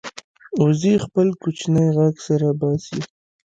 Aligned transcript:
وزې 0.63 0.93
خپل 1.05 1.27
کوچنی 1.41 1.85
غږ 1.97 2.15
سره 2.27 2.47
باسي 2.59 2.99